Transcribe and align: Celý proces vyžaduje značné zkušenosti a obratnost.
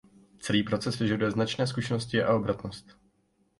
Celý 0.39 0.63
proces 0.63 0.99
vyžaduje 0.99 1.31
značné 1.31 1.67
zkušenosti 1.67 2.23
a 2.23 2.35
obratnost. 2.35 2.97